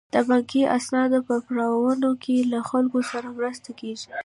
د 0.13 0.15
بانکي 0.27 0.61
اسنادو 0.77 1.19
په 1.27 1.35
پړاوونو 1.47 2.09
کې 2.23 2.35
له 2.51 2.59
خلکو 2.69 2.99
سره 3.11 3.27
مرسته 3.37 3.69
کیږي. 3.79 4.07